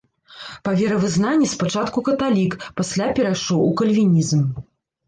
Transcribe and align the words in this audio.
Па 0.67 0.71
веравызнанні 0.79 1.51
спачатку 1.53 2.05
каталік, 2.09 2.59
пасля 2.83 3.07
перайшоў 3.21 3.61
у 3.69 3.73
кальвінізм. 3.85 4.41